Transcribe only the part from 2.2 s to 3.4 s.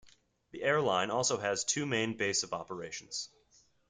of operations.